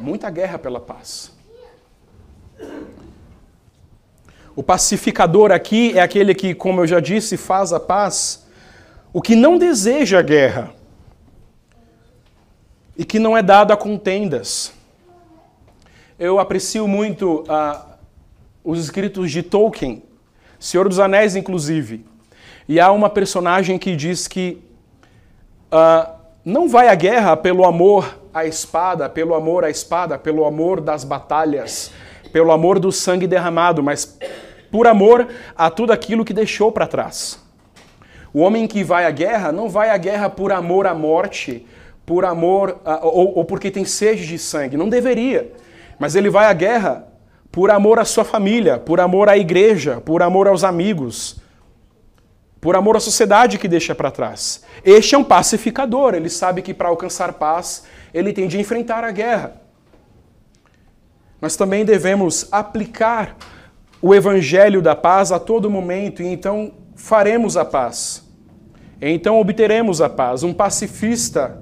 [0.00, 1.32] Muita guerra pela paz.
[4.56, 8.46] O pacificador aqui é aquele que, como eu já disse, faz a paz,
[9.12, 10.72] o que não deseja guerra
[12.96, 14.72] e que não é dado a contendas.
[16.18, 17.80] Eu aprecio muito uh,
[18.62, 20.02] os escritos de Tolkien,
[20.58, 22.04] Senhor dos Anéis, inclusive.
[22.68, 24.62] E há uma personagem que diz que
[25.72, 26.12] uh,
[26.44, 31.02] não vai à guerra pelo amor à espada, pelo amor à espada, pelo amor das
[31.02, 31.90] batalhas,
[32.32, 34.18] pelo amor do sangue derramado, mas
[34.70, 37.49] por amor a tudo aquilo que deixou para trás.
[38.32, 41.66] O homem que vai à guerra não vai à guerra por amor à morte,
[42.06, 44.76] por amor ou, ou porque tem sede de sangue.
[44.76, 45.52] Não deveria.
[45.98, 47.06] Mas ele vai à guerra
[47.50, 51.40] por amor à sua família, por amor à igreja, por amor aos amigos,
[52.60, 54.62] por amor à sociedade que deixa para trás.
[54.84, 59.10] Este é um pacificador, ele sabe que para alcançar paz, ele tem de enfrentar a
[59.10, 59.60] guerra.
[61.40, 63.36] Nós também devemos aplicar
[64.00, 68.22] o evangelho da paz a todo momento e então faremos a paz.
[69.00, 70.42] Então obteremos a paz.
[70.42, 71.60] Um pacifista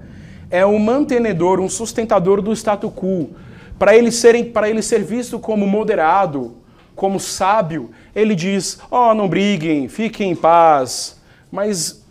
[0.51, 3.30] é um mantenedor, um sustentador do status quo.
[3.78, 6.57] Para ele, ser, para ele ser visto como moderado,
[6.97, 11.20] como sábio, ele diz: Oh, não briguem, fiquem em paz.
[11.51, 12.05] Mas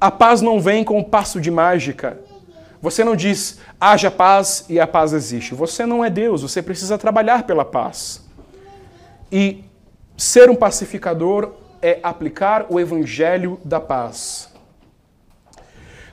[0.00, 2.18] a paz não vem com um passo de mágica.
[2.80, 5.54] Você não diz, haja paz e a paz existe.
[5.54, 8.22] Você não é Deus, você precisa trabalhar pela paz.
[9.30, 9.64] E
[10.16, 14.48] ser um pacificador é aplicar o evangelho da paz.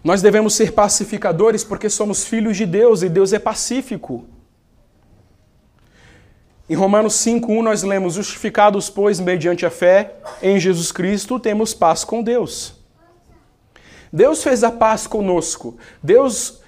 [0.04, 4.26] Nós devemos ser pacificadores porque somos filhos de Deus e Deus é pacífico.
[6.70, 12.04] Em Romanos 5:1 nós lemos: "Justificados, pois, mediante a fé em Jesus Cristo, temos paz
[12.04, 12.76] com Deus."
[14.12, 15.78] Deus fez a paz conosco.
[16.04, 16.60] Deus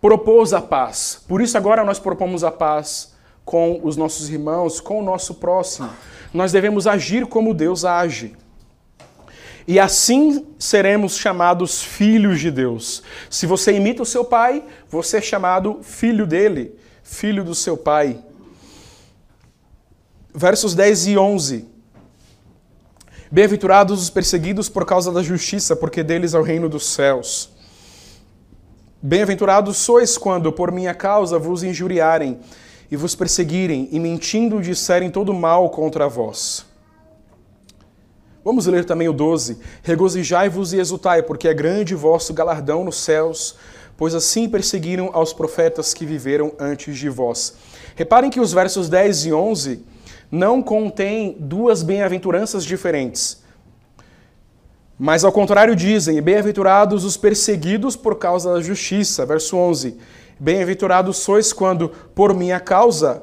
[0.00, 1.22] propôs a paz.
[1.28, 3.14] Por isso agora nós propomos a paz
[3.44, 5.90] com os nossos irmãos, com o nosso próximo.
[6.32, 8.34] Nós devemos agir como Deus age.
[9.66, 13.02] E assim seremos chamados filhos de Deus.
[13.30, 18.18] Se você imita o seu pai, você é chamado filho dele, filho do seu pai.
[20.34, 21.68] Versos 10 e 11.
[23.30, 27.50] Bem-aventurados os perseguidos por causa da justiça, porque deles é o reino dos céus.
[29.00, 32.40] Bem-aventurados sois quando, por minha causa, vos injuriarem
[32.92, 36.66] e vos perseguirem, e mentindo disserem todo mal contra vós.
[38.44, 39.56] Vamos ler também o 12.
[39.82, 43.56] Regozijai-vos e exultai, porque é grande vosso galardão nos céus,
[43.96, 47.54] pois assim perseguiram aos profetas que viveram antes de vós.
[47.96, 49.86] Reparem que os versos 10 e 11
[50.30, 53.42] não contêm duas bem-aventuranças diferentes.
[54.98, 59.24] Mas ao contrário dizem: Bem-aventurados os perseguidos por causa da justiça.
[59.24, 59.96] Verso 11:
[60.38, 63.22] Bem-aventurados sois quando, por minha causa,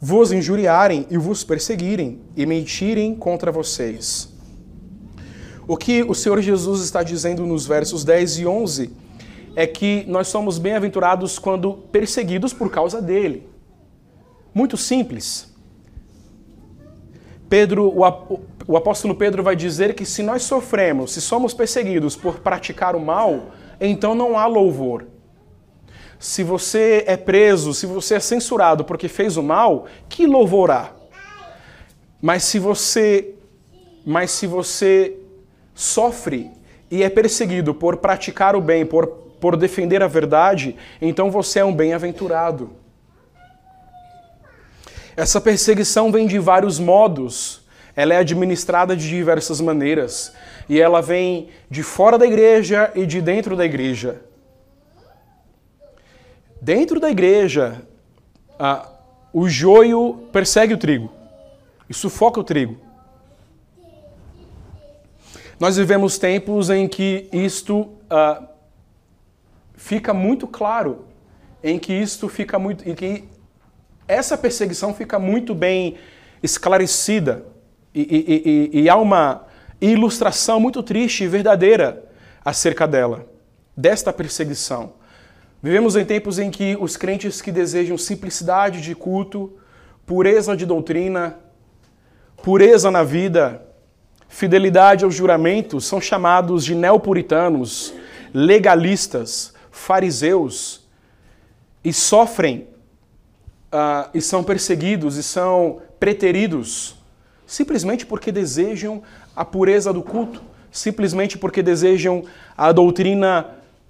[0.00, 4.32] vos injuriarem e vos perseguirem e mentirem contra vocês.
[5.66, 8.90] O que o Senhor Jesus está dizendo nos versos 10 e 11
[9.56, 13.48] é que nós somos bem-aventurados quando perseguidos por causa dele.
[14.52, 15.52] Muito simples.
[17.48, 17.92] Pedro,
[18.66, 23.00] o apóstolo Pedro vai dizer que se nós sofremos, se somos perseguidos por praticar o
[23.00, 25.06] mal, então não há louvor.
[26.24, 30.90] Se você é preso, se você é censurado porque fez o mal, que louvor há?
[32.18, 33.34] Mas se você
[34.06, 35.18] mas se você
[35.74, 36.50] sofre
[36.90, 39.06] e é perseguido por praticar o bem, por,
[39.38, 42.70] por defender a verdade, então você é um bem-aventurado.
[45.14, 50.32] Essa perseguição vem de vários modos, ela é administrada de diversas maneiras,
[50.70, 54.22] e ela vem de fora da igreja e de dentro da igreja.
[56.64, 57.82] Dentro da igreja,
[59.34, 61.12] o joio persegue o trigo
[61.90, 62.80] e sufoca o trigo.
[65.60, 67.92] Nós vivemos tempos em que isto
[69.74, 71.04] fica muito claro,
[71.62, 73.24] em que isto fica muito, em que
[74.08, 75.98] essa perseguição fica muito bem
[76.42, 77.44] esclarecida
[77.94, 79.44] e, e, e, e há uma
[79.82, 82.02] ilustração muito triste e verdadeira
[82.42, 83.26] acerca dela,
[83.76, 85.03] desta perseguição.
[85.64, 89.50] Vivemos em tempos em que os crentes que desejam simplicidade de culto,
[90.04, 91.38] pureza de doutrina,
[92.42, 93.66] pureza na vida,
[94.28, 97.94] fidelidade aos juramentos são chamados de neopuritanos,
[98.34, 100.86] legalistas, fariseus
[101.82, 102.68] e sofrem
[103.72, 106.94] uh, e são perseguidos e são preteridos
[107.46, 109.02] simplesmente porque desejam
[109.34, 112.22] a pureza do culto, simplesmente porque desejam
[112.54, 113.46] a doutrina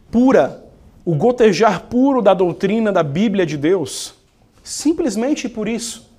[0.09, 0.64] pura,
[1.05, 4.15] o gotejar puro da doutrina da Bíblia de Deus.
[4.63, 6.15] Simplesmente por isso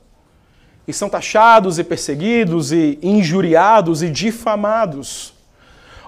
[0.87, 5.33] e são taxados e perseguidos e injuriados e difamados.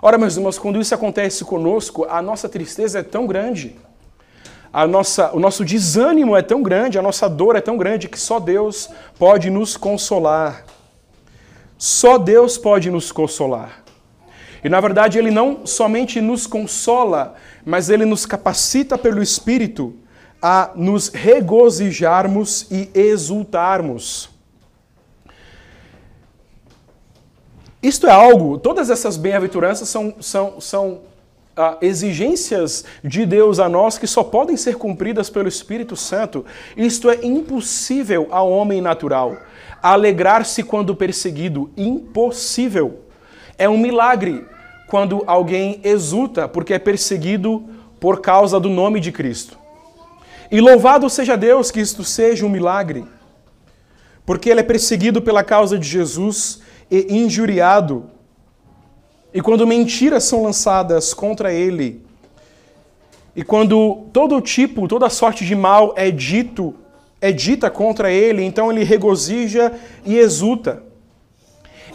[0.01, 3.75] Ora, meus irmãos, quando isso acontece conosco, a nossa tristeza é tão grande,
[4.71, 8.19] a nossa, o nosso desânimo é tão grande, a nossa dor é tão grande que
[8.19, 10.65] só Deus pode nos consolar.
[11.77, 13.83] Só Deus pode nos consolar.
[14.63, 17.35] E na verdade, Ele não somente nos consola,
[17.65, 19.93] mas Ele nos capacita pelo Espírito
[20.41, 24.29] a nos regozijarmos e exultarmos.
[27.81, 31.01] Isto é algo, todas essas bem-aventuranças são, são, são
[31.57, 36.45] uh, exigências de Deus a nós que só podem ser cumpridas pelo Espírito Santo.
[36.75, 39.37] Isto é impossível ao homem natural.
[39.81, 43.06] Alegrar-se quando perseguido, impossível.
[43.57, 44.45] É um milagre
[44.87, 47.63] quando alguém exulta porque é perseguido
[47.99, 49.57] por causa do nome de Cristo.
[50.49, 53.05] E louvado seja Deus que isto seja um milagre,
[54.25, 58.05] porque ele é perseguido pela causa de Jesus e injuriado.
[59.33, 62.05] E quando mentiras são lançadas contra ele,
[63.35, 66.73] e quando todo tipo, toda sorte de mal é dito,
[67.19, 69.73] é dita contra ele, então ele regozija
[70.05, 70.86] e exulta.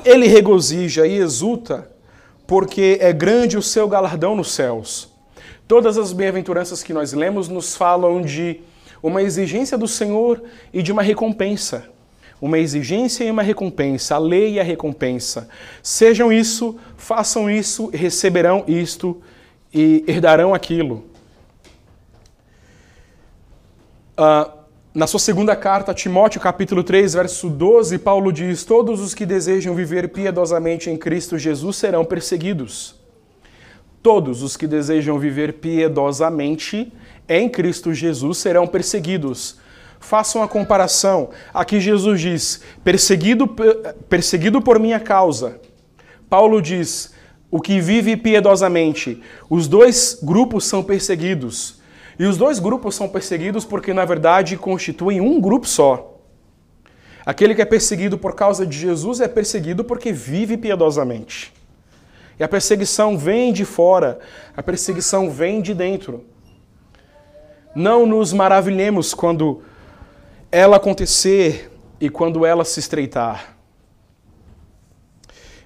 [0.04, 1.88] Ele regozija e exulta
[2.46, 5.08] porque é grande o seu galardão nos céus.
[5.68, 8.60] Todas as bem-aventuranças que nós lemos nos falam de
[9.02, 10.42] uma exigência do Senhor
[10.72, 11.88] e de uma recompensa.
[12.40, 15.48] Uma exigência e uma recompensa, a lei e a recompensa.
[15.82, 19.22] Sejam isso, façam isso, receberão isto
[19.72, 21.04] e herdarão aquilo.
[24.18, 24.61] Uh,
[24.94, 29.74] na sua segunda carta, Timóteo, capítulo 3, verso 12, Paulo diz: Todos os que desejam
[29.74, 32.94] viver piedosamente em Cristo Jesus serão perseguidos.
[34.02, 36.92] Todos os que desejam viver piedosamente
[37.26, 39.56] em Cristo Jesus serão perseguidos.
[39.98, 41.30] Façam a comparação.
[41.54, 43.48] Aqui Jesus diz: perseguido,
[44.10, 45.58] perseguido por minha causa.
[46.28, 47.14] Paulo diz:
[47.50, 49.22] o que vive piedosamente.
[49.48, 51.81] Os dois grupos são perseguidos.
[52.18, 56.18] E os dois grupos são perseguidos porque, na verdade, constituem um grupo só.
[57.24, 61.52] Aquele que é perseguido por causa de Jesus é perseguido porque vive piedosamente.
[62.38, 64.18] E a perseguição vem de fora,
[64.56, 66.24] a perseguição vem de dentro.
[67.74, 69.62] Não nos maravilhemos quando
[70.50, 73.56] ela acontecer e quando ela se estreitar.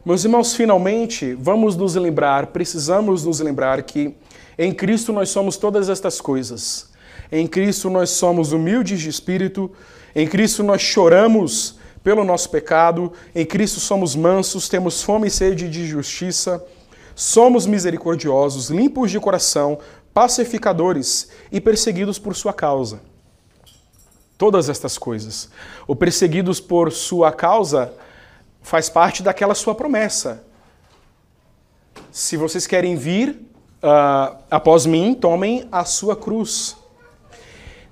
[0.05, 4.15] Meus irmãos, finalmente, vamos nos lembrar, precisamos nos lembrar que
[4.59, 6.91] em Cristo nós somos todas estas coisas.
[7.31, 9.71] Em Cristo nós somos humildes de espírito,
[10.15, 15.69] em Cristo nós choramos pelo nosso pecado, em Cristo somos mansos, temos fome e sede
[15.69, 16.65] de justiça,
[17.15, 19.79] somos misericordiosos, limpos de coração,
[20.15, 23.01] pacificadores e perseguidos por sua causa.
[24.39, 25.49] Todas estas coisas.
[25.87, 27.93] O perseguidos por sua causa
[28.63, 30.45] faz parte daquela sua promessa.
[32.13, 33.46] Se vocês querem vir,
[33.87, 36.77] uh, após mim, tomem a sua cruz.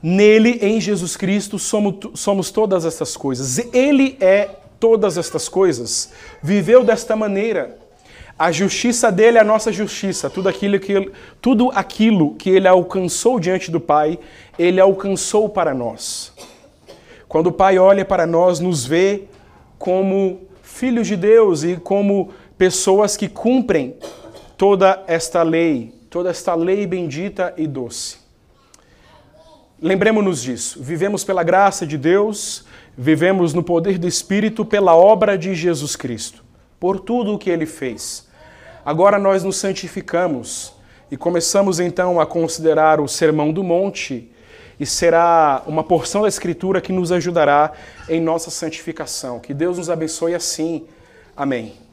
[0.02, 3.58] Nele, em Jesus Cristo, somos, somos todas estas coisas.
[3.72, 6.12] Ele é todas estas coisas.
[6.42, 7.78] Viveu desta maneira.
[8.36, 10.28] A justiça dele é a nossa justiça.
[10.28, 14.18] Tudo aquilo que ele, tudo aquilo que ele alcançou diante do Pai,
[14.58, 16.32] ele alcançou para nós.
[17.28, 19.24] Quando o Pai olha para nós, nos vê
[19.78, 23.94] como filhos de Deus e como pessoas que cumprem
[24.64, 28.16] toda esta lei, toda esta lei bendita e doce.
[29.78, 30.82] Lembremos-nos disso.
[30.82, 32.64] Vivemos pela graça de Deus,
[32.96, 36.42] vivemos no poder do Espírito pela obra de Jesus Cristo,
[36.80, 38.26] por tudo o que ele fez.
[38.82, 40.72] Agora nós nos santificamos
[41.10, 44.32] e começamos então a considerar o Sermão do Monte
[44.80, 47.72] e será uma porção da Escritura que nos ajudará
[48.08, 49.40] em nossa santificação.
[49.40, 50.86] Que Deus nos abençoe assim.
[51.36, 51.83] Amém.